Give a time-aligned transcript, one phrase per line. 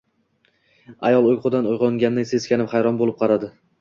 [1.09, 3.53] Ayol uyqudan uyg`onganday, seskanib, hayron bo`lib qaradi